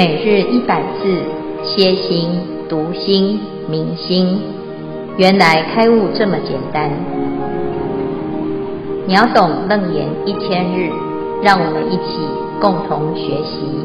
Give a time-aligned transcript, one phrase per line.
[0.00, 1.04] 每日一百字，
[1.62, 2.30] 歇心、
[2.70, 4.40] 读心、明心，
[5.18, 6.88] 原来开悟这么简单。
[9.06, 10.88] 秒懂楞严一千日，
[11.42, 12.16] 让我们一起
[12.62, 13.84] 共同学习。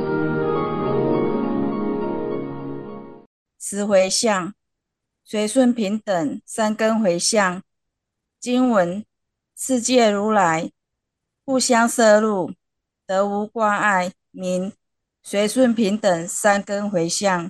[3.59, 4.53] 十回向，
[5.25, 7.61] 随顺平等三根回向。
[8.39, 9.03] 经文：
[9.57, 10.71] 世界如来
[11.43, 12.51] 互相摄入，
[13.05, 14.71] 得无挂碍，名。
[15.27, 17.49] 随顺平等三根回向。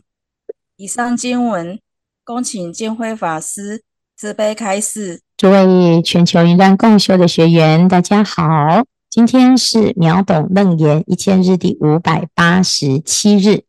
[0.77, 1.77] 以上经文，
[2.23, 3.83] 恭请见辉法师
[4.15, 5.19] 慈悲开示。
[5.35, 13.65] 诸位全球云端共修的学员，大家好，今天是秒懂楞严一千日第五百八十七日，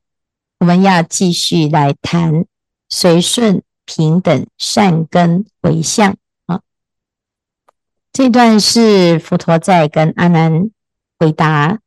[0.61, 2.45] 我们要继续来谈
[2.89, 6.15] 随顺平等善根回向
[6.47, 6.61] 啊。
[8.13, 10.71] 这段是佛陀在跟阿难
[11.19, 11.81] 回答。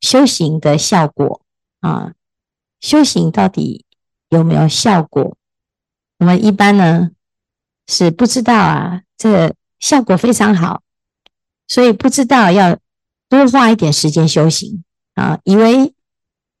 [0.00, 1.42] 修行的效果
[1.80, 2.12] 啊，
[2.80, 3.84] 修行到底
[4.28, 5.36] 有没有效果？
[6.18, 7.10] 我们一般呢
[7.86, 10.82] 是不知道啊，这效果非常好，
[11.66, 12.78] 所以不知道要
[13.28, 15.94] 多花一点时间修行啊，以为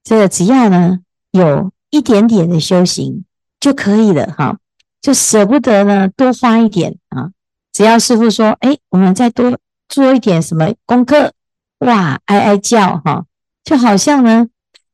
[0.02, 3.24] 这个只要呢有一点点的修行
[3.60, 4.58] 就可以了哈，
[5.00, 7.32] 就舍不得呢多花一点啊。
[7.72, 9.58] 只要师傅说，哎，我们再多
[9.88, 11.32] 做一点什么功课，
[11.78, 13.24] 哇，哀哀叫哈。
[13.68, 14.46] 就好像呢，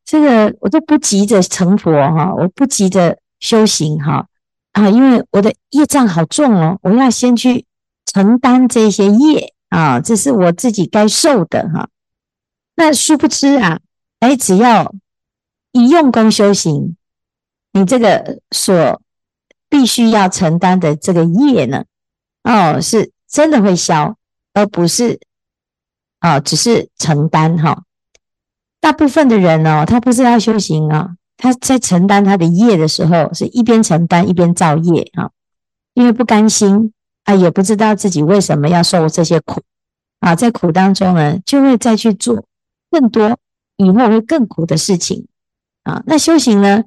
[0.05, 4.27] 这个我都不急着成佛哈，我不急着修行哈
[4.73, 7.67] 啊，因为我的业障好重哦，我要先去
[8.05, 11.89] 承担这些业啊，这是我自己该受的哈。
[12.75, 13.79] 那殊不知啊，
[14.19, 14.93] 哎，只要
[15.71, 16.97] 一用功修行，
[17.71, 19.01] 你这个所
[19.69, 21.85] 必须要承担的这个业呢，
[22.43, 24.17] 哦，是真的会消，
[24.53, 25.21] 而不是
[26.19, 27.85] 啊，只是承担哈。
[28.85, 35.31] 大部分的人哦，他不是要修行啊，他在承担他的业的时候，是一边承担一边造业啊，
[35.95, 36.93] 因为不甘心
[37.25, 39.63] 啊，也不知道自己为什么要受这些苦
[40.21, 42.45] 啊，在苦当中呢，就会再去做
[42.91, 43.39] 更多
[43.79, 45.27] 以后会更苦的事情
[45.85, 46.03] 啊。
[46.05, 46.85] 那修行呢，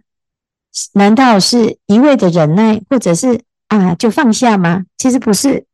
[0.93, 4.83] 难道是一味的忍耐，或者是啊就放下吗？
[4.99, 5.65] 其实不是，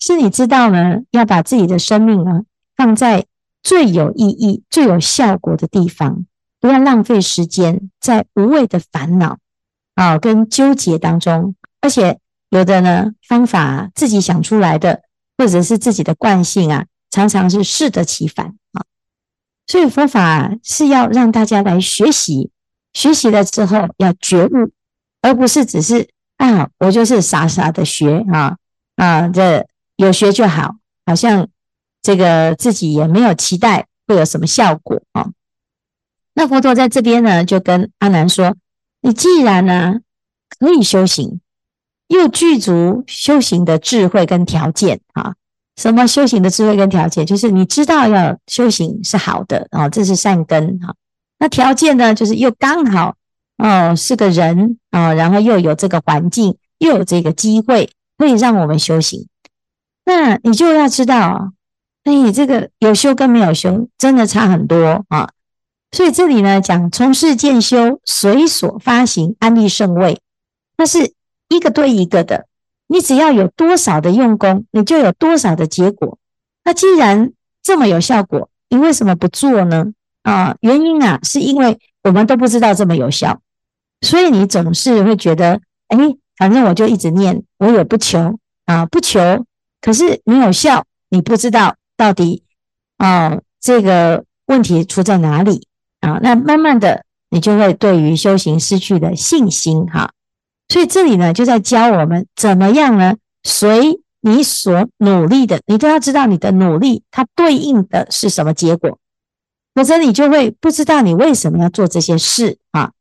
[0.00, 2.42] 是你知道呢，要把自己的生命啊
[2.76, 3.26] 放在。
[3.64, 6.26] 最有意义、最有效果的地方，
[6.60, 9.38] 不要浪费时间在无谓的烦恼
[9.94, 11.54] 啊跟纠结当中。
[11.80, 12.18] 而且
[12.50, 15.02] 有的呢方法自己想出来的，
[15.38, 18.84] 或者是自己的惯性啊，常常是适得其反啊。
[19.66, 22.50] 所以佛法是要让大家来学习，
[22.92, 24.70] 学习了之后要觉悟，
[25.22, 28.58] 而不是只是啊，我就是傻傻的学啊
[28.96, 30.76] 啊，这有学就好，
[31.06, 31.48] 好像。
[32.04, 35.30] 这个自己也没有期待会有什么效果啊？
[36.34, 38.54] 那佛陀在这边呢，就跟阿难说
[39.00, 40.00] ：“你既然呢
[40.58, 41.40] 可以修行，
[42.08, 45.34] 又具足修行的智慧跟条件啊，
[45.76, 47.24] 什么修行的智慧跟条件？
[47.24, 50.94] 就是你知道要修行是好的啊，这是善根哈。
[51.38, 53.16] 那条件呢，就是又刚好
[53.56, 57.88] 哦是个人啊，然后又有这个环境，又有这个机会
[58.18, 59.26] 可以让我们修行。
[60.04, 61.52] 那你就要知道
[62.04, 65.30] 啊。”哎，这个有修跟没有修真的差很多啊！
[65.90, 70.20] 所以这里呢讲从事渐修，随所发行安立胜位，
[70.76, 71.14] 那是
[71.48, 72.46] 一个对一个的。
[72.86, 76.18] 你只要有多少的用功，你就有多少的结果。
[76.64, 77.32] 那既然
[77.62, 79.86] 这么有效果，你为什么不做呢？
[80.22, 83.40] 啊，原因啊，是因为我们都不知道这么有效，
[84.02, 85.98] 所以你总是会觉得，哎，
[86.36, 89.44] 反正我就一直念，我也不求啊，不求，
[89.80, 91.76] 可是没有效，你不知道。
[91.96, 92.42] 到底
[92.96, 95.66] 啊、哦，这个问题出在哪里
[96.00, 96.18] 啊？
[96.22, 100.10] 那慢慢的，你就会对于修行失去了信心哈。
[100.68, 103.16] 所以这里呢，就在教我们怎么样呢？
[103.42, 108.98] 随你所努力的，你都要知道你的努力它对应的是什么结果，
[109.74, 112.92] 否则你就会不知道你为什么要做这些事啊。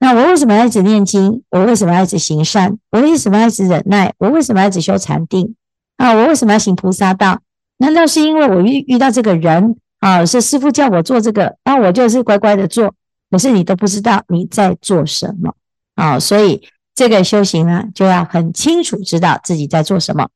[0.00, 1.44] 那我为什么要一直念经？
[1.50, 2.76] 我为什么要一直行善？
[2.90, 4.12] 我为什么要一直忍耐？
[4.18, 5.54] 我为什么要一直修禅定？
[5.96, 7.40] 啊，我为什么要行菩萨道？
[7.78, 10.24] 难道是因为我遇遇到这个人啊？
[10.24, 12.94] 是师父叫我做这个，那我就是乖乖的做。
[13.30, 15.52] 可是你都不知道你在做什么
[15.96, 16.20] 啊！
[16.20, 20.28] 所以这个修行呢，就要很清楚知道自己在做什么。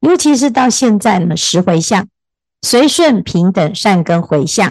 [0.00, 2.06] 尤其是到现在呢，十回向，
[2.60, 4.70] 随顺平等善根回向，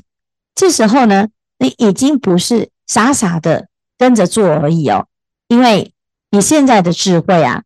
[0.53, 3.67] 这时候呢，你已经不是傻傻的
[3.97, 5.07] 跟着做而已哦，
[5.47, 5.91] 因为
[6.29, 7.63] 你现在的智慧啊，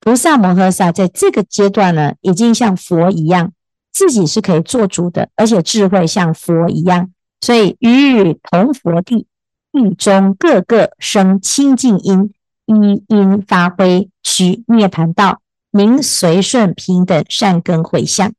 [0.00, 3.52] 菩萨摩诃萨在这个阶段呢，已经像佛一样。
[3.92, 7.10] 自己是可以做主的，而且智慧像佛一样，
[7.40, 9.26] 所以与同佛地
[9.72, 12.32] 地中各个生清净因，
[12.66, 15.40] 一因发挥，取涅槃道，
[15.70, 18.32] 名随顺平等善根回向。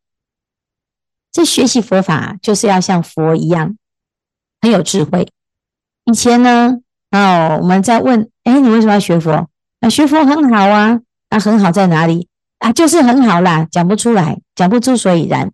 [1.31, 3.77] 这学习佛法就是要像佛一样，
[4.61, 5.27] 很有智慧。
[6.05, 6.79] 以前呢，
[7.11, 9.47] 哦，我们在问，哎，你为什么要学佛？
[9.79, 10.99] 啊，学佛很好啊，
[11.29, 12.27] 啊，很好在哪里？
[12.61, 15.51] 啊，就是很好啦，讲不出来，讲不出所以然。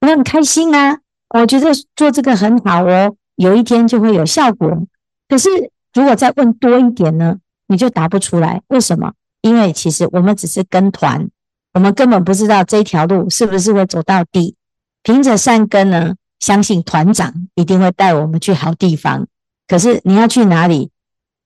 [0.00, 0.98] 我很开心啊，
[1.30, 4.86] 我觉得做这个很好哦，有一天就会有效果。
[5.26, 5.48] 可是
[5.94, 7.36] 如果再问多一点呢，
[7.66, 8.60] 你就答不出来。
[8.68, 9.12] 为什么？
[9.40, 11.30] 因为其实我们只是跟团，
[11.72, 14.54] 我们根本不知道这条路是不是会走到底。
[15.02, 19.26] 凭着善根呢，相信团长一定会带我们去好地方。
[19.66, 20.90] 可是你要去哪里？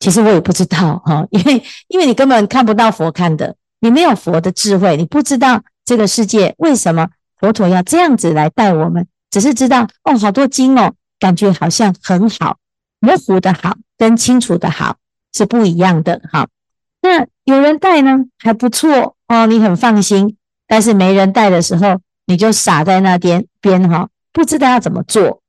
[0.00, 9.06] 其实我也不知道哈，因为因为你根本看不到佛看的，你没有佛的智慧，你不知道这个世界为什么佛陀要这样子来带我们。
[9.30, 12.56] 只是知道哦，好多经哦，感觉好像很好，
[12.98, 14.96] 模糊的好跟清楚的好
[15.34, 16.48] 是不一样的哈。
[17.02, 20.38] 那有人带呢，还不错哦，你很放心。
[20.66, 25.42] 但是没人带的时候，你就傻在那边边哈，不知道要怎么做。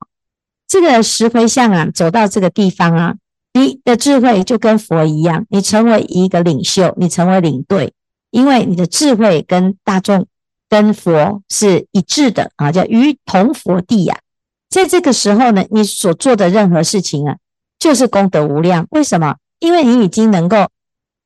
[0.67, 3.15] 这个十回向啊，走到这个地方啊，
[3.53, 7.93] 你的智慧就跟佛一样，你成为一个领袖，你成为领队，
[8.35, 10.27] 因为你的智慧跟大众
[10.67, 14.19] 跟佛是一致的啊，叫于同佛地呀。
[14.69, 17.37] 在这个时候呢，你所做的任何事情啊，
[17.79, 18.87] 就是功德无量。
[18.89, 19.37] 为什么？
[19.59, 20.67] 因为你已经能够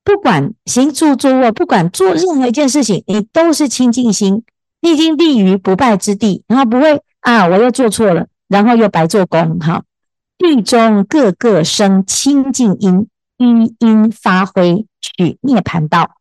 [0.04, 4.44] 不管行住坐卧，不管做任何一件事情，你都是清净心。
[4.82, 9.58] 你已经立于不败之地，然后不会啊，我又做错了，然后又白做工。
[9.58, 9.82] 哈，
[10.38, 13.08] 地中各个生清净因，
[13.40, 16.12] 一因发挥取涅槃道，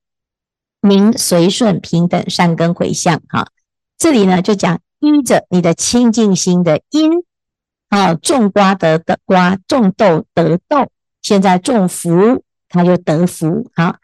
[0.80, 3.20] 名随顺平等善根回向。
[3.28, 3.48] 哈，
[3.96, 7.12] 这里呢就讲依着你的清净心的因，
[7.88, 10.88] 啊，种瓜得的瓜，种豆得豆，
[11.22, 13.70] 现在种福，他就得福。
[13.75, 13.96] 好。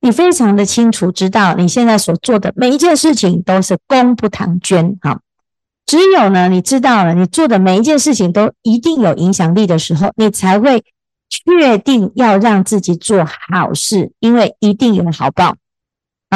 [0.00, 4.98] 你非常的清楚知道，你现在所做的每一件事情都是功不唐捐。
[5.00, 5.18] 哈，
[5.86, 10.84] 只有呢，你知道了，你做的每一件事情都一定有影响力的时候，你才会
[11.30, 15.56] 确定要让自己做好事，因为一定有好报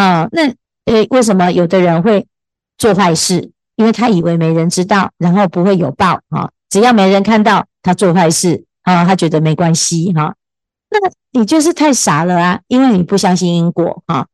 [0.01, 0.29] 啊。
[0.33, 0.49] 那
[0.85, 2.27] 呃，为什么有的人会
[2.77, 3.51] 做坏事？
[3.77, 6.51] 因为他以为没人知道，然后不会有报啊。
[6.69, 10.35] 只要没人看到他做坏事啊，他觉得没关系哈。
[10.91, 10.99] 那
[11.33, 12.61] 你就是太傻了啊！
[12.67, 14.27] 因为你不相信因果啊，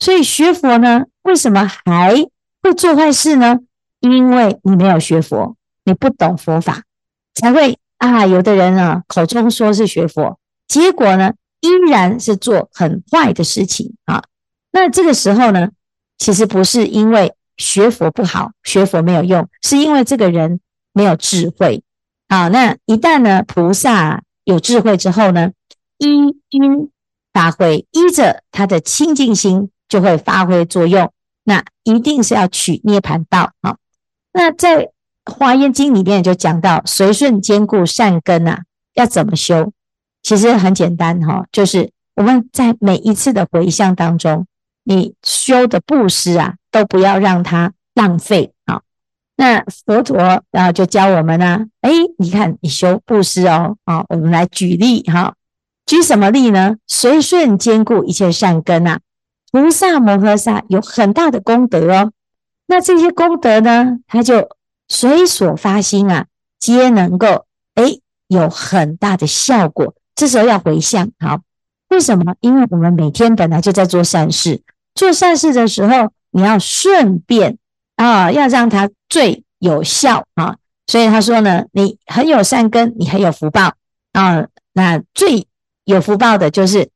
[0.00, 2.14] 所以学佛呢，为什么还
[2.62, 3.60] 会做坏事呢？
[4.00, 6.82] 因为你没有学佛，你不懂佛法，
[7.34, 8.26] 才会啊。
[8.26, 14.22] 有的人啊，口中说是学佛，结果呢，依然是做很坏的事情啊。
[14.72, 15.70] 那这个时候呢，
[16.18, 20.60] 其实不是因为学佛不好，学佛没有用，是因为这个人
[20.92, 21.82] 没有智慧
[22.28, 22.48] 啊。
[22.48, 25.50] 那一旦呢，菩萨有智慧之后呢，
[25.98, 26.90] 一因
[27.32, 31.12] 发挥，依着他的清净心就会发挥作用。
[31.44, 33.76] 那一定是要取涅槃道啊。
[34.32, 34.90] 那在
[35.24, 38.62] 华严经里面就讲到随顺坚固善根啊，
[38.94, 39.72] 要怎么修？
[40.22, 44.46] 其实很简单哈，就是我们在每一次的回向当中，
[44.84, 48.82] 你修的布施啊，都不要让它浪费啊。
[49.36, 55.34] 那佛陀啊就教我们呢，哎，你看你修布施哦，啊，我们来举例哈。
[55.86, 56.76] 举什么例呢？
[56.86, 59.00] 随顺坚固一切善根啊，
[59.50, 62.12] 菩萨摩诃萨有很大的功德哦。
[62.66, 64.50] 那这些功德呢，他就
[64.88, 66.26] 随所发心啊，
[66.58, 69.94] 皆能够诶有很大的效果。
[70.14, 71.40] 这时候要回向，好，
[71.88, 72.34] 为什么？
[72.40, 74.62] 因为我们每天本来就在做善事，
[74.94, 77.58] 做善事的时候，你要顺便
[77.96, 80.56] 啊，要让它最有效啊。
[80.86, 83.74] 所以他说呢，你很有善根，你很有福报
[84.12, 85.46] 啊，那最。
[85.84, 86.88] 有福报的，就是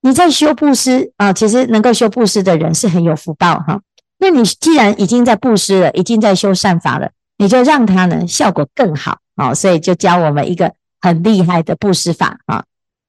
[0.00, 1.32] 你在修布施啊。
[1.32, 3.80] 其实能够修布施的人是很有福报哈。
[4.18, 9.54] 那你既然已经在布施了，已经在修善法了，你就让它呢效果更好啊。
[9.54, 12.64] 所以就教我们一个很厉害的布施法啊。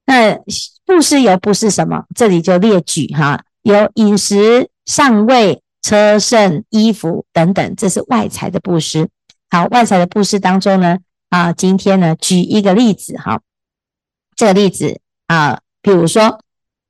[0.05, 0.35] 那
[0.85, 2.03] 布施有布施什么？
[2.13, 9.09] 这里就列举哈，有饮食、上位、车乘、衣服等等，这是外财的布施。
[9.49, 13.41] 好，外财的布施当中呢啊，今天呢举一个例子哈，
[14.35, 15.01] 这个例子。
[15.25, 16.39] 啊，比如说，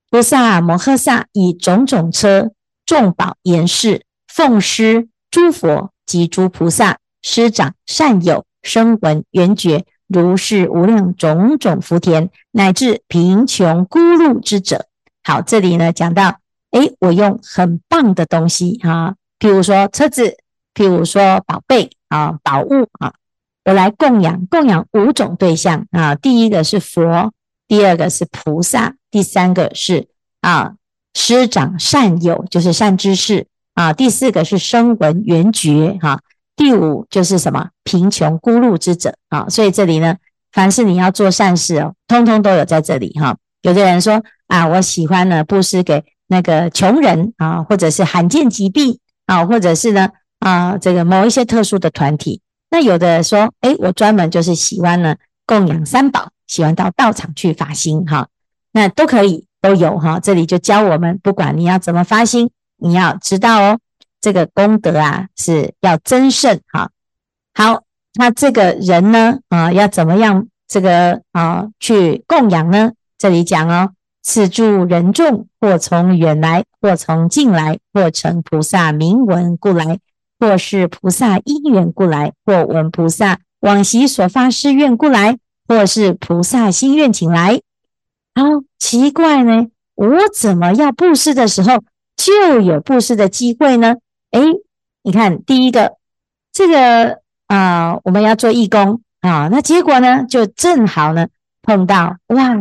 [0.10, 2.52] 菩萨摩诃萨以种种车
[2.86, 14.88] 众宝严饰，奉施诸佛及诸菩萨师长善友声闻缘觉如是无量种种福田，乃至贫穷孤露之者。
[15.24, 16.40] 好，这里呢讲到，
[16.80, 20.38] 诶，我用很棒的东西啊，譬如说车子，
[20.74, 23.14] 譬如说宝贝啊，宝物啊，
[23.64, 26.16] 我来供养供养五种对象啊。
[26.16, 27.32] 第一个是佛。
[27.68, 30.08] 第二个是菩萨，第三个是
[30.42, 30.76] 啊
[31.16, 36.20] 师长善友，就是善知识啊，第四个是声闻缘觉哈，
[36.56, 39.50] 第五就是什么贫穷孤露之者啊。
[39.50, 40.18] 所以这里呢，
[40.52, 43.36] 凡是你要做善事哦，通通都有在这里哈。
[43.64, 52.42] 有的人说啊，我喜欢呢布施给那个穷人啊，或者是罕见疾病啊，或者是呢啊这个某一些特殊的团体。
[52.70, 55.16] 那有的说，诶，我专门就是喜欢呢
[55.46, 58.28] 供养三宝，喜欢到道场去发心哈，
[58.72, 60.20] 那都可以都有哈。
[60.20, 63.80] 这里就教我们，不管你要怎么发心，你要知道哦，
[64.20, 66.90] 这个功德啊是要增胜哈。
[67.54, 67.84] 好，
[68.16, 72.92] 那这个人呢啊，要怎么样这个啊去供养呢？
[73.18, 73.92] 这里讲哦，
[74.28, 80.00] 此诸人众，或从远来，或从近来，或乘菩萨名闻故来。
[80.38, 87.62] 或是菩萨因缘故来，或闻菩萨往昔所发誓愿故来，或是菩萨心愿请来。
[88.36, 88.44] 好
[88.78, 91.82] 奇怪呢，我怎么要布施的时候
[92.18, 93.96] 就有布施的机会呢？
[94.32, 94.42] 诶，
[95.04, 95.94] 你看第一个，
[96.52, 101.28] 这个啊、我们要做义工啊，那结果呢，就正好呢
[101.62, 102.52] 碰到哇，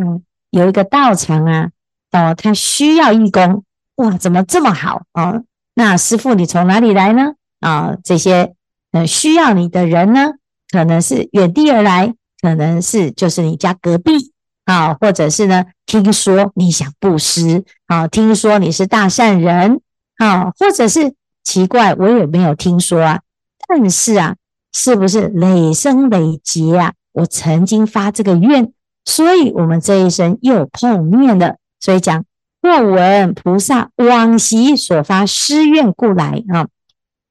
[0.55, 1.71] 有一个道场啊，
[2.13, 3.65] 哦，他需要义工，
[3.97, 5.43] 哇，怎么这么好啊？
[5.75, 7.33] 那师父你从哪里来呢？
[7.59, 8.55] 啊，这些
[8.93, 10.35] 呃需要你的人呢，
[10.71, 14.33] 可能是远地而来，可能是就是你家隔壁
[14.65, 19.81] 啊，或者是呢，听说你想布施啊，听说你是大善人
[20.19, 23.21] 啊，或者是奇怪，我也没有听说啊，
[23.67, 24.37] 但是啊，
[24.73, 26.93] 是不是累生累劫啊？
[27.11, 28.73] 我曾经发这个愿，
[29.05, 32.25] 所以我们这一生又碰面了，所以讲
[32.61, 36.69] 若闻菩萨往昔所发誓愿故来啊。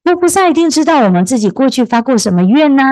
[0.04, 2.84] 那菩萨一定知道我们自己过去发过什么愿呢？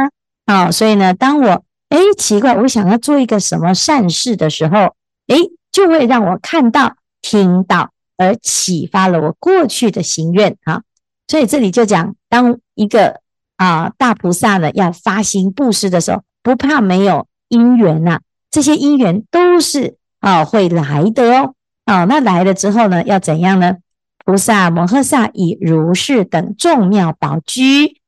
[0.45, 4.95] 啊，所以呢，当我哎奇怪，我想要做一个什么善事的时候，
[5.27, 5.37] 哎，
[5.71, 10.81] 就会让我看到、听到，而启发了我过去的行愿啊。
[11.27, 13.19] 所以这里就讲，当一个
[13.57, 18.19] 啊大菩萨呢要发心布施的时候，不怕没有因缘呐，
[18.51, 21.55] 这些因缘都是啊会来的哦。
[21.85, 23.77] 啊，那来了之后呢，要怎样呢？
[24.23, 27.99] 菩萨摩诃萨以如是等众妙宝居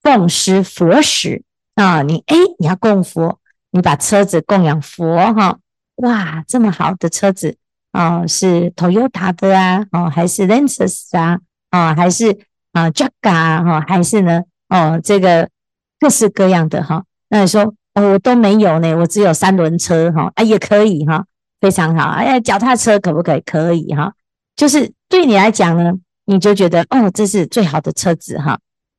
[0.00, 1.42] 供施佛时
[1.74, 3.40] 啊，你哎，你要供佛，
[3.72, 5.58] 你把车子供养佛哈，
[5.96, 7.56] 哇，这么好的车子
[7.90, 12.38] 啊，是 Toyota 的啊，哦，还是 Lexus 啊，啊，还是
[12.72, 15.50] 啊 Jaguar 哈，还是呢，哦，这个
[15.98, 21.24] 各式各样的哈，那你说哦，我都没有呢，我只有三轮车哈，啊，也可以哈，
[21.60, 23.40] 非常好，哎，脚踏车可不可以？
[23.40, 24.12] 可以哈。
[24.54, 25.94] 就是对你来讲呢，
[26.26, 28.58] 你就觉得哦，这是最好的车子哈。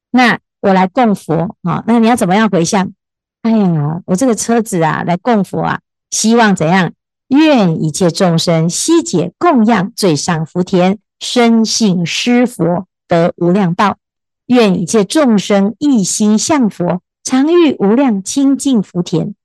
[0.09, 2.91] 那我来供佛啊，那你要怎么样回向？
[3.43, 6.91] 哎呀，我这个车子啊，来供佛啊，希望怎样？
[7.27, 13.97] 愿一切众生悉解供养最上福田，深信施佛得无量报。
[14.47, 19.35] 愿一切众生一心向佛，常遇无量清净福田。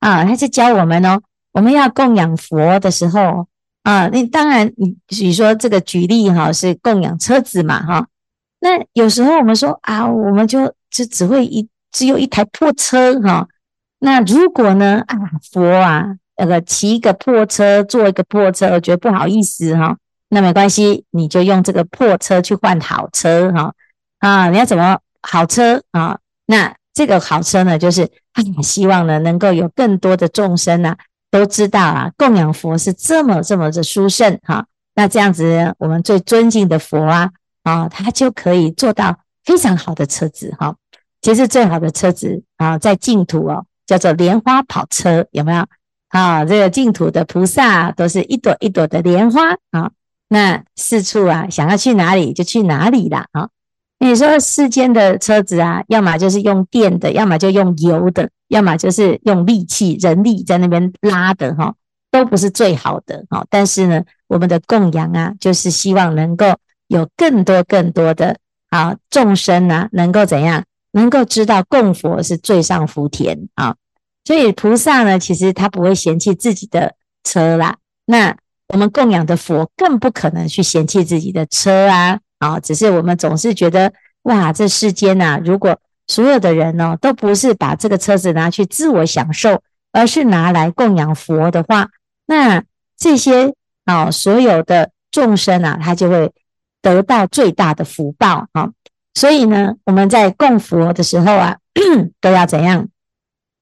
[0.00, 3.46] 啊，他是教我们哦，我们要供养佛的时候。
[3.84, 8.08] 啊，那当然，你你说这个举例哈，是供养车子嘛哈。
[8.60, 13.46] 那有时候我们说啊，我们就就只会一只有一台破车哈。
[14.00, 15.16] 那如果呢啊，
[15.52, 19.96] 佛啊，那个骑一个破车，坐一个破车，我觉得不好意思哈。
[20.30, 23.74] 那没关系，你就用这个破车去换好车哈。
[24.18, 26.18] 啊，你要怎么好车啊？
[26.46, 28.10] 那这个好车呢，就是
[28.62, 30.96] 希望呢能够有更多的众生呐。
[31.30, 34.64] 都知道啊，供养佛是这么这么的殊胜哈。
[34.94, 37.28] 那这样子，我们最尊敬的佛啊，
[37.64, 40.76] 啊，他就可以做到非常好的车子哈。
[41.20, 45.66] 其实最好的车子啊，在净土哦，叫做莲花跑车，有没有？
[46.10, 49.90] 啊，这个净土的菩萨都是一朵一朵的莲花啊。
[50.28, 53.48] 那四处啊，想要去哪里就去哪里了啊。
[53.98, 58.30] 你说世间的车子啊，要么就是用电的，要么就用油的。
[58.48, 61.74] 要么就是用力气、人力在那边拉的哈，
[62.10, 63.44] 都不是最好的哈。
[63.48, 66.54] 但是呢，我们的供养啊，就是希望能够
[66.86, 68.36] 有更多、更多的
[68.68, 70.62] 啊众生啊，能够怎样？
[70.92, 73.74] 能够知道供佛是最上福田啊。
[74.24, 77.78] 所以菩萨呢，其实他不会嫌弃自己的车啦。
[78.04, 78.36] 那
[78.68, 82.20] 我们供养的佛更不可能去嫌弃自己的车啊。
[82.44, 83.90] 啊，只是我们总是觉得
[84.24, 91.88] 哇，这世间呐，如果所有的人呢，都不是把这个车子拿去自我享受，而是拿来供养佛的话，
[92.26, 92.62] 那
[92.98, 93.54] 这些
[93.86, 96.30] 啊，所有的众生啊，他就会
[96.82, 98.70] 得到最大的福报啊。
[99.14, 101.56] 所以呢，我们在供佛的时候啊，
[102.20, 102.88] 都要怎样？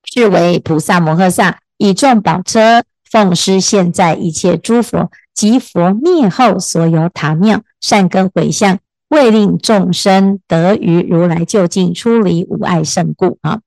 [0.05, 13.61] 是为菩萨摩诃萨以众宝车奉施现在一切诸佛及佛灭后所有塔庙善根回向，为令众生得于如来究竟出离无碍胜故啊。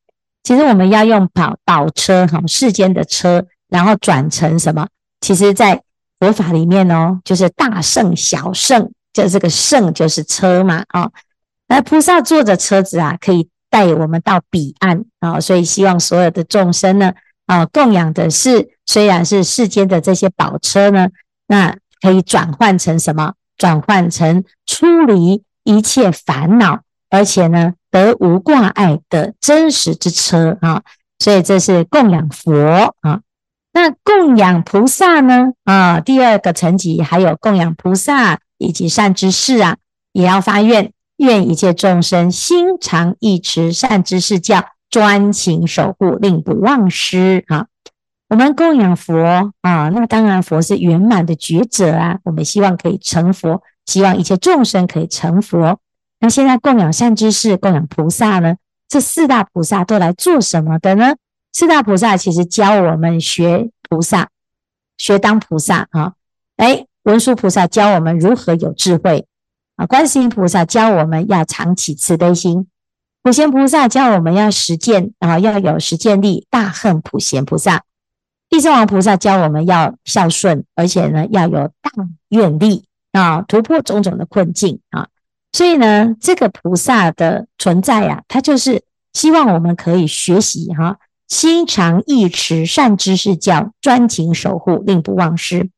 [0.44, 4.88] 其实我们要用宝宝车哈，世间的车，然后转成什么？
[5.22, 5.82] 其实，在
[6.20, 11.10] 佛法里面哦，就是大圣小圣，就这个圣就是车嘛啊。
[11.68, 15.40] 那菩萨坐着车子啊，可以带我们到彼岸啊。
[15.40, 17.14] 所以希望所有的众生呢。
[17.48, 21.08] 啊，供养的是虽然是世间的这些宝车呢，
[21.48, 23.34] 那可以转换成什么？
[23.58, 30.84] 转换成出离一切烦恼，而且呢得无挂碍的真实之车啊！
[31.20, 33.22] 所以这是供养佛啊。
[33.72, 35.54] 那供养菩萨呢？
[35.64, 39.78] 啊，第二个层级还有供养菩萨以及善知识啊，
[40.12, 44.66] 也要发愿，愿一切众生心常忆持善知识教。
[44.88, 47.66] 专情守护，令不忘失啊！
[48.28, 52.20] 我们供养佛啊，那当然佛是圆满的觉者啊。
[52.24, 55.80] 我们希望可以成佛，希望一切众生可以成佛。
[56.20, 58.56] 那现在供养善知识，供养菩萨呢？
[58.88, 61.16] 这四大菩萨都来做什么的呢？
[61.54, 64.30] 四大菩萨其实教我们学菩萨，
[64.98, 66.14] 学当菩萨啊。
[66.58, 69.28] 哎，文殊菩萨教我们如何有智慧
[69.76, 69.86] 啊。
[69.86, 72.68] 观世音菩萨教我们要常起慈悲心。
[73.22, 76.48] 普贤菩萨教我们要实践啊，要有实践力。
[76.50, 77.84] 大恨普贤菩萨，
[78.50, 81.92] 地藏王菩萨教我们要孝顺，而且呢要有大
[82.30, 85.08] 愿力啊，突破种种的困境啊。
[85.52, 88.84] 所以呢，这个菩萨的存在呀、啊，它就是
[89.14, 90.98] 希望我们可以学习哈、
[91.28, 95.70] 心常忆持善知识教，专情守护，令不忘失。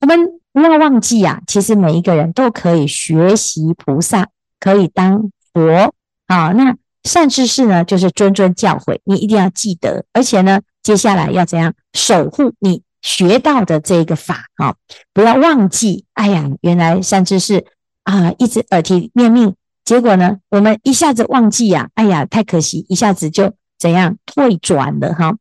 [0.00, 4.28] 我们不要忘记啊，其实每一个人都可以学习菩萨，
[4.60, 5.92] 可以当佛
[6.28, 6.52] 啊。
[6.52, 14.76] 那善知识呢，就是谆谆教诲，你一定要记得，而且呢，接下来要怎样守护你学到的这个法啊？
[15.12, 16.04] 不要忘记。
[16.14, 17.64] 哎呀，原来善知识
[18.04, 25.34] 啊，一直耳提面命，结果呢，我们一下子忘记呀，哎呀，太可惜，一下子就怎样退转了哈。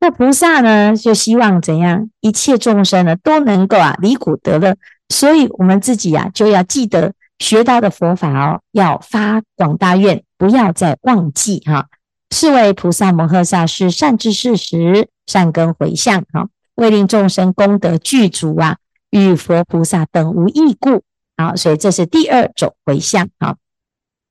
[0.00, 4.76] 那菩萨呢，就希望怎样，一切众生呢都能够啊离苦得乐，
[5.08, 7.14] 所以我们自己呀、就要记得。
[7.38, 11.86] 学到的佛法哦，要发广大愿，不要再忘记哈。
[12.30, 18.78] 是为菩萨摩诃萨是善知识时，善根回向哈，为令众生功德具足啊，
[19.10, 21.02] 与佛菩萨等无异故。
[21.36, 23.56] 好，所以这是第二种回向啊。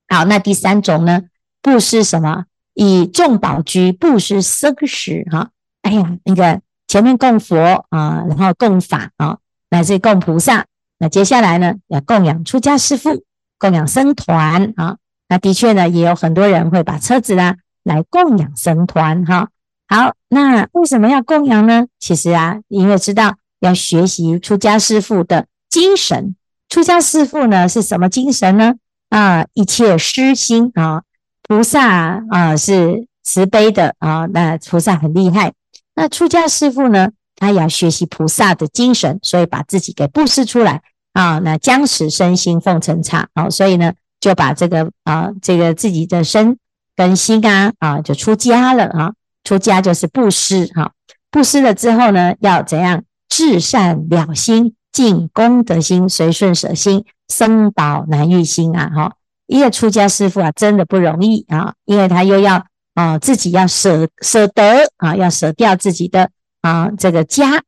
[0.08, 1.24] 好，那第三种呢？
[1.62, 2.46] 布施什么？
[2.74, 5.50] 以众宝居布施僧食哈。
[5.82, 9.38] 哎呀，那个前面供佛啊，然后供法啊，
[9.70, 10.66] 乃至供菩萨。
[11.00, 13.24] 那接下来呢，要供养出家师父，
[13.58, 14.98] 供养僧团啊。
[15.28, 19.50] 那的确呢，也有很多人会把车子啦来供养僧团哈。
[19.88, 21.88] 好，那为什么要供养呢？
[22.00, 26.36] 其实啊，因为知道要学习出家师父的精神。
[26.70, 28.76] 出家师父呢是什么精神呢？
[29.10, 31.02] 啊，一切施心啊，
[31.42, 35.54] 菩萨啊是慈悲的啊，那菩萨很厉害。
[35.96, 40.82] 那出家师父呢，他也要学习菩萨的精神，所以把自己给布施出来。
[41.14, 46.56] 啊，那将使身心奉承差，好，所以呢，就把这个啊，这个自己的身
[47.00, 49.14] 跟心啊，啊，就出家了啊。
[49.46, 50.92] 出家就是布施，哈，
[51.32, 53.04] 布施了之后呢，要怎样？
[53.30, 59.14] 至善了心，尽功德心，随顺舍心，生宝难遇心啊，哈。
[59.48, 66.30] 一个出家师父啊，真的不容易啊，因为他又要啊，自己要舍舍得啊，要舍掉自己的
[66.62, 67.64] 啊这个家。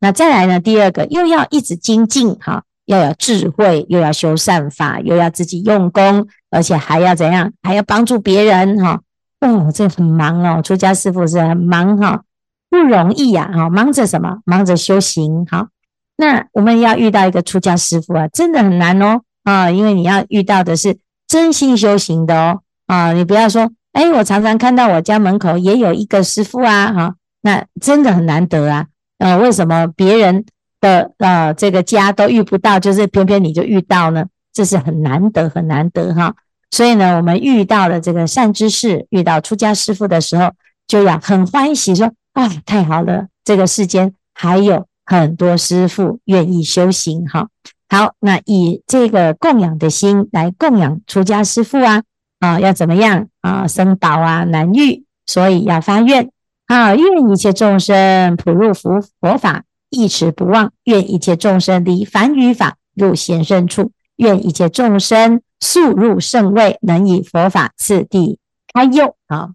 [0.00, 2.62] 那再来呢，第二个又要一直精进，哈。
[2.86, 7.52] 要有智慧，又要修善法，又要自己用功，而且还要怎样？
[7.62, 9.00] 还要帮助别人哈。
[9.40, 12.22] 哦，这很忙哦，出家师傅是很忙哈，
[12.70, 13.68] 不容易呀哈。
[13.68, 14.38] 忙着什么？
[14.44, 15.68] 忙着修行哈。
[16.16, 20.96] 那我们要遇到一个出家师傅啊，真的很难哦啊，因为你要遇到的是
[21.28, 23.12] 真心修行的哦啊。
[23.12, 28.86] 你不要说，哎，我常常看到我家门口也有一个师傅啊哈，那真的很难得啊。
[29.18, 30.44] 呃，为什么别人？
[30.80, 36.34] 的呃，这个家都遇不到，就是偏偏你就遇到呢，这是很难得，很难得哈。
[36.70, 40.50] 所以呢，我们遇到了这个善知识，遇到出家师父的时候，
[40.86, 47.48] 就要很欢喜说，啊，太好了，这个世间还有很多师父愿意修行哈。
[47.88, 52.02] 好，那以这个供养的心来供养出家师父啊，
[52.40, 53.66] 啊，要怎么样啊？
[53.66, 56.28] 生宝啊难遇，所以要发愿
[56.66, 59.62] 啊，愿一切众生普入佛佛法。
[59.88, 68.38] 一持不忘，愿一切众生离凡语法入贤圣处，愿一切众生速入圣位，能以佛法次第
[68.72, 69.14] 开囿。
[69.28, 69.50] 好，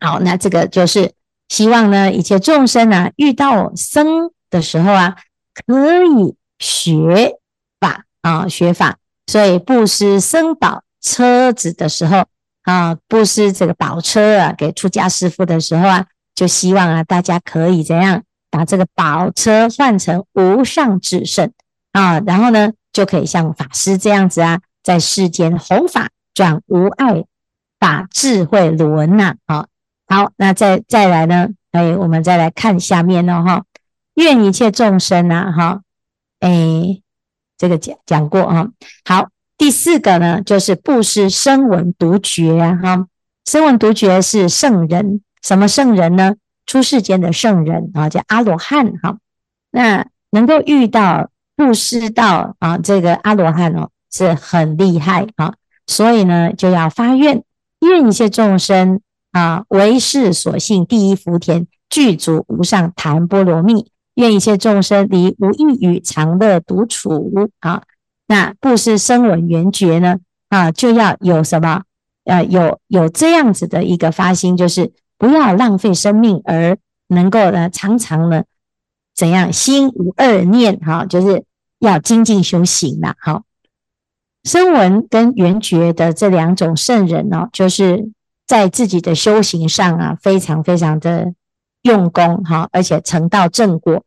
[0.00, 1.12] 好，那这个就是
[1.48, 5.16] 希望呢一切众生啊遇到僧的时候啊，
[5.66, 7.36] 可以学
[7.80, 12.24] 法啊学法，所以布施僧宝车子的时候
[12.62, 21.52] 啊，布施这个宝车啊给出家师父的时候啊，就希望啊大家可以怎样把这个宝车换成无上至胜
[21.92, 27.24] 啊，然后呢就可以像法师这样子啊，在世间弘法转无碍
[27.78, 29.66] 法智慧轮呐啊。
[30.06, 31.48] 好，那再再来呢？
[31.70, 33.64] 哎，我们再来看下面呢哈。
[34.14, 35.80] 愿一切众生呐哈，
[36.40, 37.00] 哎，
[37.56, 38.68] 这个讲讲过啊。
[39.04, 43.06] 好，第四个呢就是布施声闻独觉哈。
[43.44, 46.34] 声闻独觉是圣人，什么圣人呢？
[46.70, 49.18] 出世间的圣人啊，叫阿罗汉哈。
[49.72, 55.54] 那能够遇到布施到啊这个阿罗汉哦，是很厉害啊。
[55.88, 57.42] 所以呢，就要发愿，
[57.80, 59.00] 愿一切众生
[59.32, 63.90] 啊，唯是所幸第一福田，具足无上檀波罗蜜。
[64.14, 67.50] 愿一切众生离无异语，常乐独处。
[67.58, 67.82] 啊，
[68.28, 70.18] 那布施声闻缘觉呢？
[70.50, 71.82] 啊，就要有什么？
[72.26, 76.78] 呃，有有这样子的一个发心，就是不要浪费生命，而
[77.08, 78.44] 能够呢，常常呢，
[79.14, 80.78] 怎样心无二念？
[80.78, 81.44] 哈，就是
[81.78, 83.14] 要精进修行了。
[83.18, 83.42] 好，
[84.44, 88.10] 声闻跟缘觉的这两种圣人呢，就是
[88.46, 91.34] 在自己的修行上啊，非常非常的。
[91.82, 94.04] 用功哈，而且成道正果，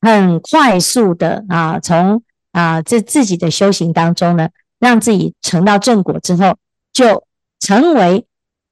[0.00, 2.22] 很快速的啊，从
[2.52, 6.56] 啊这自己的修行当中呢，让自己成道正果之后，
[6.94, 7.22] 就
[7.60, 8.24] 成为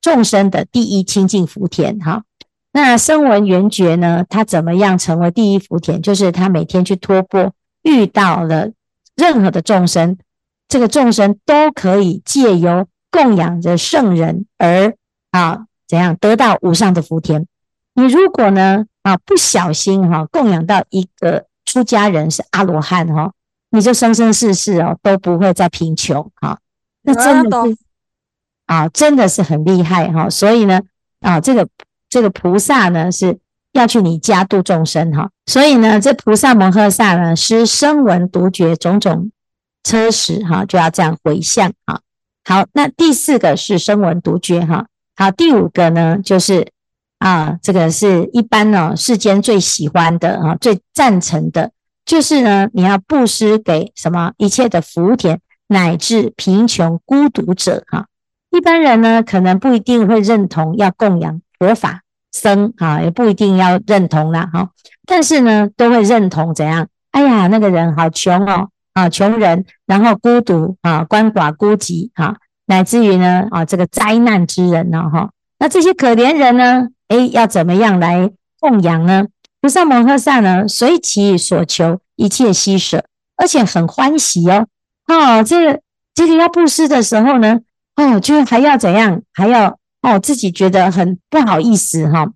[0.04, 2.24] 众生的第一清净福田哈。
[2.72, 6.02] 那声闻缘觉呢，他怎么样成为第一福田？
[6.02, 8.70] 就是他每天去托钵，遇到了
[9.16, 10.18] 任何的众生，
[10.68, 14.94] 这个众生都可以借由供养着圣人而
[15.30, 17.46] 啊怎样得到无上的福田。
[17.94, 23.32] 你如果呢啊不小心哈供养到一个出家人是阿罗汉哈，
[23.70, 26.58] 你就生生世世哦都不会再贫穷哈，
[27.04, 27.76] 那真的是
[28.66, 30.80] 啊真的是很厉害哈，所以呢
[31.20, 31.68] 啊这个
[32.08, 33.38] 这个菩萨呢是
[33.72, 39.30] 要去你家度众生哈，所以呢这菩萨摩诃萨呢施声闻独觉种种
[39.82, 42.00] 车时哈就要这样回向哈。
[42.44, 46.68] 好，那第四个是声闻独觉哈，好，第五个呢就是。
[47.18, 51.70] 啊，这个是一般呢、哦，世间最喜欢的啊，最赞成的，
[52.04, 58.08] 就是呢，你要布施给什么一切的福田，乃至贫穷孤独者哈、
[58.56, 64.70] 一般人呢，可能不一定会认同要供养佛法僧啊，也不一定要认同啦哈、
[65.06, 66.86] 但是呢，都会认同怎样？
[67.10, 72.36] 哎呀，那个人好穷哦，啊，穷人，然后孤独啊，鳏寡孤疾哈，
[72.66, 76.88] 乃至于呢，啊，这个灾难之人呢，哈、那这些可怜人呢？
[77.08, 79.26] 哎，要怎么样来供养呢？
[79.60, 83.04] 菩萨摩诃萨呢，随其所求，一切悉舍，
[83.36, 84.66] 而且很欢喜哦。
[85.06, 85.80] 哦，这个
[86.14, 87.60] 这个要布施的时候呢，
[87.96, 89.22] 哦，就是还要怎样？
[89.32, 92.32] 还要哦，自己觉得很不好意思哈、哦。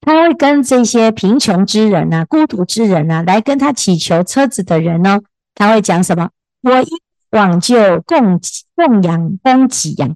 [0.00, 5.20] 他会跟这些贫穷之人呐、啊、孤独之人呐、啊，来跟他祈求车子的人呢，
[5.54, 6.30] 他会讲什么？
[6.62, 6.88] 我应
[7.30, 8.40] 往就供
[8.74, 10.08] 供养供给呀，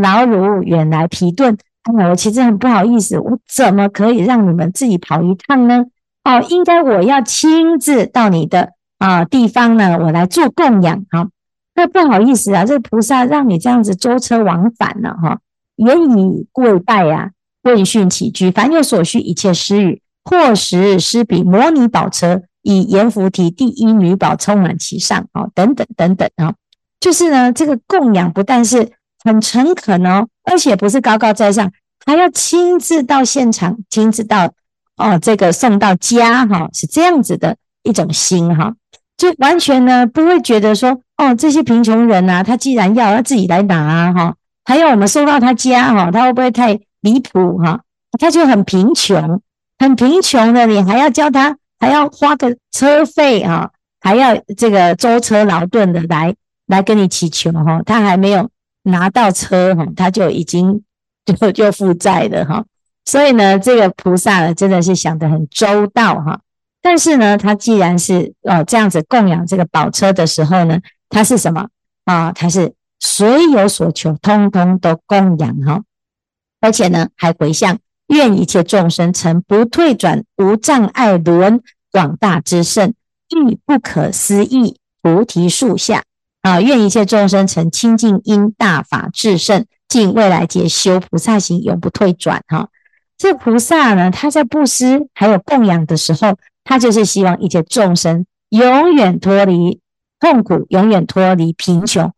[0.00, 1.56] 劳如远来疲顿。
[1.92, 5.84] 我其实很不好意思，我怎么可以让你们自己跑一趟呢？
[6.24, 11.04] 哦，应该我要亲自到你的啊地方呢，我来做供养。
[11.10, 11.28] 好，
[11.76, 15.38] 那不好意思啊，这菩萨让你这样子舟车往返了哈，
[15.76, 17.30] 也以跪拜啊，
[17.62, 26.54] 问讯起居，凡有所需一切施予，或时施彼摩尼宝车，以阎浮提第一女宝充满其上，哦，等等等等啊，
[26.98, 28.90] 就是呢，这个供养不但是。
[29.24, 31.72] 很诚恳哦，而且不是高高在上，
[32.04, 34.52] 还要亲自到现场，亲自到
[34.96, 38.72] 哦，这个送到家哈、是这样子的一种心哈、
[39.16, 47.80] 就完全呢不会觉得说哦，这些贫穷人呐、啊，他既然要，他自己来拿哈、哦，还要我们送到他家哈、他会不会太离谱哈？
[48.18, 49.40] 他就很贫穷，
[49.78, 56.34] 很贫穷的，你还要教他，还要花个车费哈、哦，还要这个舟车劳顿的来
[56.66, 58.48] 来跟你祈求哈、他还没有。
[58.88, 60.80] 拿到车哈，他就已经
[61.26, 62.64] 就就负债了哈，
[63.04, 66.38] 所以呢，这个菩萨呢真的是想得很周到哈。
[66.86, 71.66] 但是呢，他既然是哦这样子供养这个宝车的时候呢，他是什么
[72.04, 72.30] 啊？
[72.30, 75.82] 他是随有所求，通通都供养哈，
[76.60, 82.94] 而且呢还回向，愿一切众生成不退转无障碍轮广大之胜，
[83.34, 86.04] 遇不可思议菩提树下。
[86.42, 86.60] 啊！
[86.60, 92.44] 愿一切众生成清净因大法至胜，尽未来劫修菩萨行，永不退转。
[92.46, 92.68] 哈！
[93.18, 96.36] 这菩萨呢，他在布施还有供养的时候，
[96.68, 99.80] 他就是希望一切众生永远脱离
[100.18, 102.12] 痛苦，永远脱离贫穷。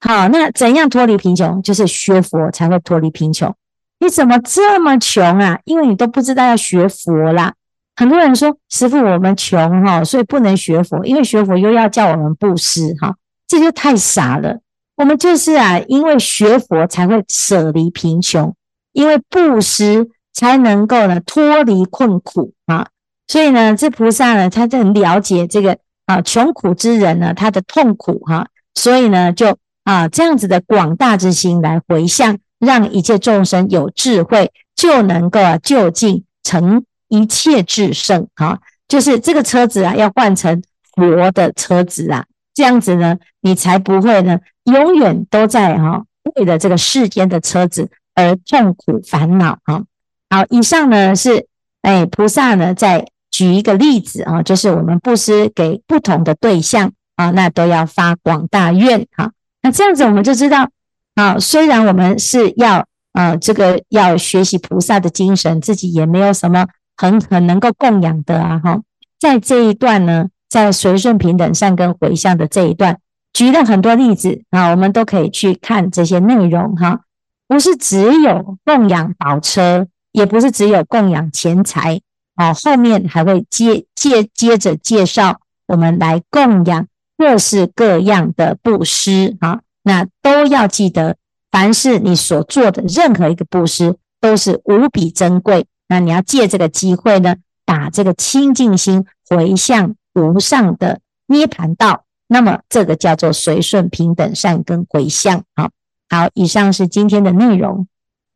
[0.00, 1.62] 好，那怎样脱离贫穷？
[1.62, 3.54] 就是学佛才会脱离贫穷。
[4.00, 5.60] 你怎么这么穷啊？
[5.64, 7.54] 因为你都不知道要学佛啦。
[7.94, 13.14] 很多人说，师傅，我们穷哈，所以不能学佛，因为学佛又要叫我们布施哈，
[13.46, 14.58] 这就太傻了。
[14.96, 18.52] 我们就是啊，因为学佛才会舍离贫穷，
[18.92, 22.88] 因为布施才能够呢脱离困苦啊。
[23.28, 29.56] 所以呢，这菩萨呢，他就很了解这个啊穷苦之人呢他的痛苦哈，所以呢就。
[29.84, 38.60] 啊，这样子的广大之心来回向，让一切众生有智慧，就能够啊究竟成一切至圣啊！
[38.86, 40.62] 就是这个车子啊，要换成
[40.94, 46.04] 佛的车子啊，这样子呢，你才不会呢永远都在哈、
[46.36, 49.82] 为了这个世间的车子而痛苦烦恼啊！
[50.30, 51.48] 好，以上呢是
[51.80, 53.04] 哎菩萨呢在
[53.42, 59.32] 举一个例子啊，就是我们布施给不同的对象啊，那都要发广大愿啊。
[59.62, 60.68] 那这样子我们就知道，
[61.16, 68.80] 啊，虽然我们是要，呃，这个要学习菩萨的精神，自己也没有什么很很能够供养的啊，哈，
[69.18, 73.00] 在这一段呢，在随顺平等善根回向的这一段，
[73.32, 77.00] 举了很多例子啊，我们都可以去看这些内容哈，
[77.48, 82.00] 不是只有供养宝车，也不是只有供养钱财，
[82.34, 86.86] 啊，后面还会接接接着介绍我们来供养。
[87.18, 91.16] 各式各样的布施啊，那都要记得，
[91.52, 95.66] 凡是你所做的任何一个布施，都是无比珍贵。
[95.86, 102.02] 那你要借这个机会呢，把这个清净心回向无上的涅槃道。
[102.26, 105.44] 那么这个叫做随顺平等善根回向。
[105.54, 105.70] 好，
[106.08, 107.86] 好，以上是今天的内容。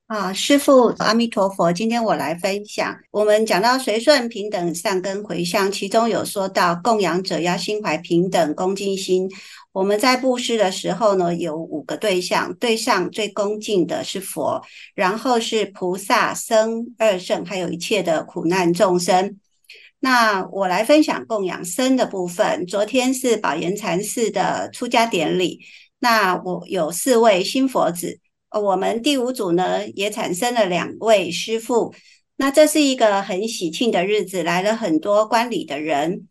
[0.06, 1.72] 啊，师父，阿弥陀佛。
[1.72, 9.28] 今天我来分享，我们讲到随顺平等善根回向，其中有说到供养者要心怀平等恭敬心。
[9.72, 14.62] 我们在布施的时候呢，有五个对象，对上最恭敬的是佛，
[14.94, 19.36] 然后是菩萨、僧、二圣，还有一切的苦难众生。
[19.98, 22.64] 那我来分享供养僧的部分。
[22.66, 25.58] 昨天是宝岩禅寺的出家典礼，
[25.98, 28.20] 那我有四位新佛子。
[28.50, 31.94] 我们第五组呢，也产生了两位师父。
[32.36, 36.28] 那这是一个很喜庆的日子，来了很多观礼的人。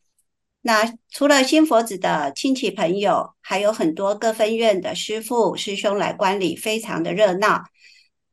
[0.61, 7.63] 那除了新佛子的亲戚朋友，还有很多各分院的师父师兄来观礼，非常的热闹。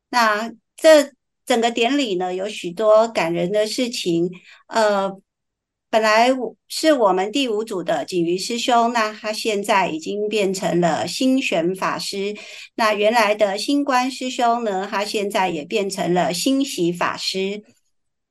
[0.09, 1.11] 那这
[1.45, 4.29] 整个典礼呢，有许多感人的事情。
[4.67, 5.11] 呃。
[5.93, 6.31] 本来
[6.67, 12.35] 是我们第五组的锦瑜师兄，那他现在已经变成了星玄法师。
[12.73, 17.61] 那原来的星官师兄呢，他现在也变成了星喜法师。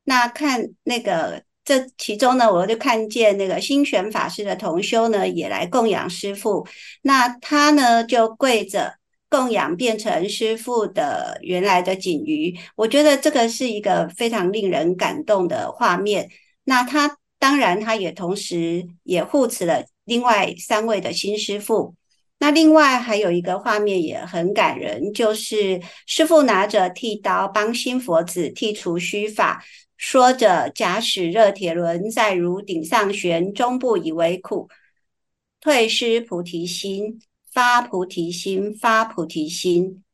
[0.03, 6.67] 那看那个这其中呢，我就看见那个星玄法师的同修呢，也来供养师父。
[7.03, 8.95] 那他呢，就跪着
[9.29, 12.59] 供养变成师父的原来的锦瑜。
[12.75, 16.29] 我觉得这个是一个非常令人感动的画面。
[16.65, 17.19] 那他。
[17.43, 21.93] 当然，他也同时也护持了另外三位的新师父。
[22.39, 29.61] 那另外还有一个画面也很感人，就是师父拿着剃刀帮新佛子剃除须发，
[29.97, 34.69] 说着：“假使热铁轮在如顶上悬，终不以为苦。
[35.61, 40.05] 退失菩提心，发菩提心，发菩提心。”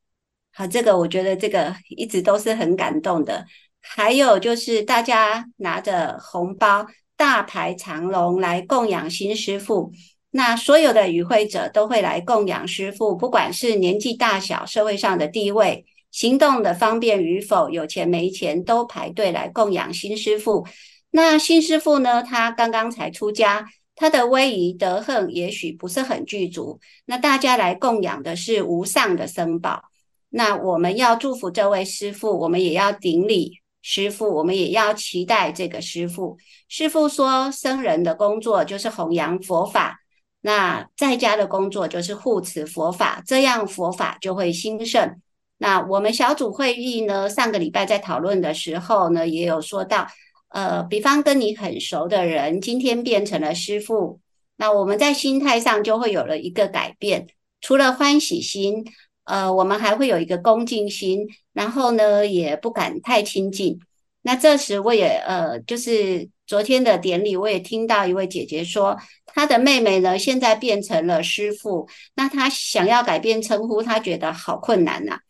[0.50, 3.44] 好，这个我觉得这个一直都是很感动的。
[3.82, 6.86] 还有就是大家拿着红包。
[7.18, 9.90] 大排长龙来供养新师傅，
[10.30, 20.64] 那所有的与会者都会来供养师傅，不管是年纪大小、社会上的地位、行动的方便与否、有钱没钱，都排队来供养新师傅。
[21.10, 22.22] 那新师傅呢？
[22.22, 26.78] 他刚刚才出家，他的威仪德行也许不是很具足。
[27.06, 29.82] 那大家来供养的是无上的僧宝，
[30.30, 33.60] 那我们要祝福这位师傅，我们也要顶礼。
[33.90, 36.36] 师父，我们也要期待这个师父。
[36.68, 40.00] 师父说，僧人的工作就是弘扬佛法，
[40.42, 45.18] 那在家的工作就是护持佛法，这样佛法就会兴盛。
[45.56, 50.06] 那我们小组会议呢，上个礼拜在讨论的时候呢，也有说到，
[50.50, 54.20] 呃，比方跟你很熟的人，今天变成了师父，
[54.58, 57.26] 那我们在心态上就会有了一个改变，
[57.62, 58.84] 除了欢喜心。
[59.28, 63.78] 呃，我们还会有一个恭敬心，然后呢，也不敢太亲近。
[64.22, 75.20] 那这时我也呃，就是昨天的典礼，我也听到一位姐姐说，她的妹妹呢，现在变成了师父，那她想要改变称呼，她觉得好困难呐、啊。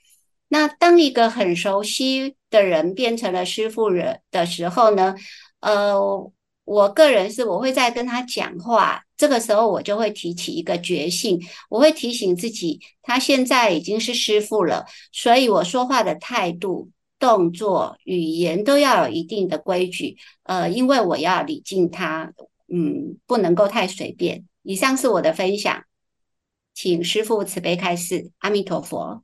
[0.48, 5.14] 那当一个很熟悉的人变成了师父人的时候呢，
[5.60, 5.94] 呃，
[6.68, 22.32] 我个人是我会在跟他讲话，这个时候我就会提起一个觉性，我会提醒自己，他现在已经是师父了，所以我说话的态度、动作、语言都要有一定的规矩，呃，因为我要礼敬他，
[22.70, 24.44] 嗯，不能够太随便。
[24.62, 25.84] 以上是我的分享，
[26.74, 29.22] 请师父慈悲开示，阿弥陀佛。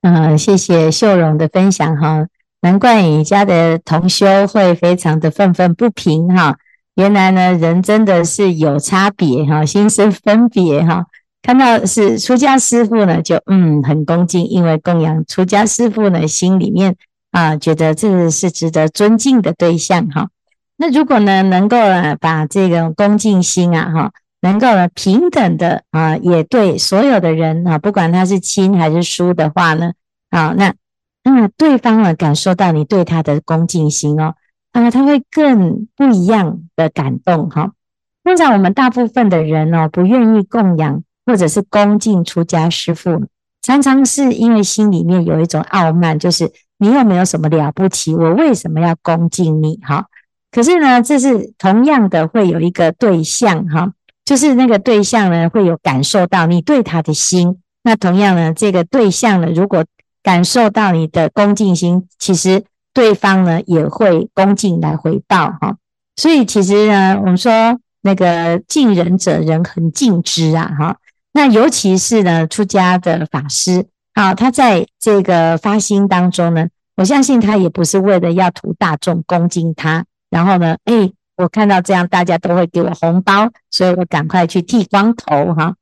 [0.00, 2.26] 嗯，谢谢秀容的分享哈，
[2.64, 6.56] 难怪你家的同修会非常的愤愤不平哈。
[6.94, 11.04] 原来呢，人真的是有差别哈，心生分别哈。
[11.42, 16.96] 看到是出家师父呢，就嗯很恭敬，因为供养出家师父呢，心里面
[17.32, 20.28] 啊觉得这个是值得尊敬的对象哈。
[20.78, 24.12] 那如果呢，能够呢把这个恭敬心啊哈。
[24.40, 29.92] 能够呢平等的啊，也对所有的人啊，不管他是亲还是疏的话呢，
[30.30, 30.72] 啊，那
[31.24, 34.34] 那对方呢感受到你对他的恭敬心哦，
[34.72, 37.72] 啊，他会更不一样的感动哈。
[38.22, 43.26] 通常我们大部分的人哦，不愿意供养或者是恭敬出家师父，
[43.62, 48.14] 常常是因为心里面有一种傲慢，就是你有没有什么了不起？
[48.14, 49.78] 我为什么要恭敬你？
[49.82, 50.06] 哈，
[50.50, 53.92] 可是呢，这是同样的会有一个对象哈。
[54.24, 57.58] 就是那个对象呢，会有感受到你对他的心。
[57.82, 59.84] 那同样呢，这个对象呢，如果
[60.24, 65.76] 感受到你的恭敬心，其实对方呢也会恭敬来回报哈。
[66.16, 70.96] 所以其实呢，我们说那个敬人者，人恒敬之啊哈。
[71.32, 85.74] 那尤其是呢，出家的法师啊，他在这个发心当中呢，我相信他也不是为了要图大众恭敬他，然后呢，诶我看到这样，大家都会给我红包，所以我赶快去剃光头哈。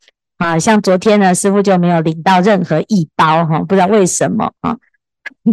[0.42, 4.76] 啊像昨天呢，师傅就没有领到任何一包哈，不知道为什么啊。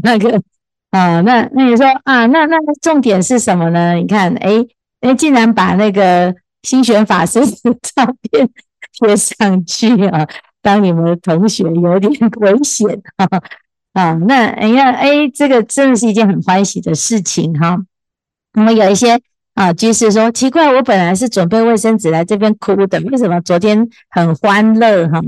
[0.03, 0.41] 那个
[0.89, 3.93] 啊，那那你说啊，那那重点是什么呢？
[3.93, 4.67] 你看，诶
[5.01, 8.49] 诶竟然把那个星璇法师的照片
[8.93, 10.27] 贴上去啊，
[10.61, 13.27] 当你们的同学有点 危险哈。
[13.93, 17.77] 啊，那哎呀，诶这个真的是一件很欢喜的事情哈。
[18.53, 19.19] 我们有一些。
[19.59, 25.19] 啊，居士说奇怪，我本来是准备卫生纸来这边哭的，为什么昨天很欢乐哈？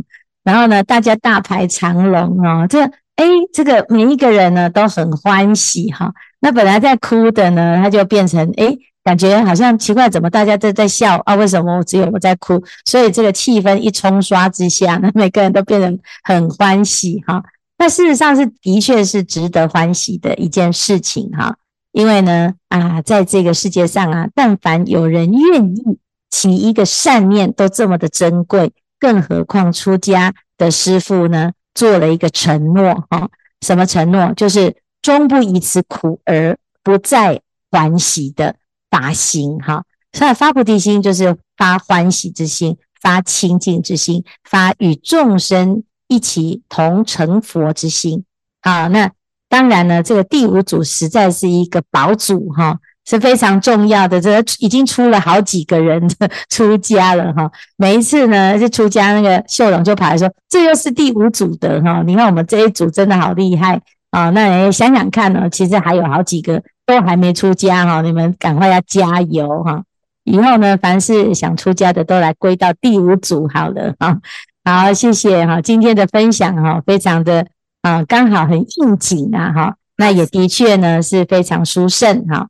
[0.45, 2.81] 然后呢，大家大排长龙啊，这
[3.17, 6.13] 哎，这个每一个人呢都很欢喜哈。
[6.39, 11.35] 那本来在哭的呢，他就变成哎，感觉好像奇怪，怎么大家都在笑啊？
[11.35, 12.63] 为什么只有我在哭？
[12.85, 17.43] 所以这个气氛一冲刷之下，那 每个人都变得很欢喜哈。
[17.77, 21.53] 那事实上是的确是值得欢喜的一件事情哈。
[21.91, 25.99] 因为呢，啊，在这个世界上啊，但凡有人愿意
[26.29, 34.33] 起一个善念，都这么的珍贵，更何况出家的师父呢，做了一个承诺，哈，什么承诺？
[34.35, 38.55] 就是终不以此苦而不再欢喜的
[38.89, 39.83] 发心，哈。
[40.13, 48.23] 所以发菩提心就是发欢喜之心，发清净之心，发与众生一起同成佛之心，
[48.61, 49.11] 啊，那。
[49.51, 54.21] 当然呢，这个第五组实在是一个宝组哈，是非常重要的。
[54.21, 57.51] 这已经出了好几个人的 出家了哈。
[57.75, 63.77] 每一次呢，就出家那个秀容就跑来说：“这又是第五组的哈。”你看我们这一组真的好厉害
[64.11, 64.29] 啊！
[64.29, 69.83] 那你想想看呢，其实还有好几个都还没出家哈，你们赶快要加油哈！
[70.23, 74.17] 以后呢，凡是想出家的都来归到第五组好了哈。
[74.63, 77.45] 好，谢谢哈，今天的分享哈，非常的。
[77.81, 82.47] 啊，刚好很应景啊，哈，那也的确呢是非常殊胜哈。